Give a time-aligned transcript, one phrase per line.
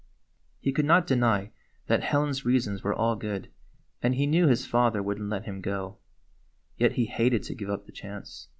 [0.59, 1.51] He could not deny
[1.85, 3.51] that Helen's reasons were all good,
[4.01, 5.99] and he knew his father would n't let him go.
[6.75, 8.47] Yet he hated to give up the chance.